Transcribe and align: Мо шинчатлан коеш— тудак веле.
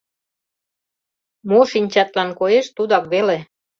Мо 1.49 1.59
шинчатлан 1.71 2.29
коеш— 2.39 2.65
тудак 2.77 3.03
веле. 3.13 3.37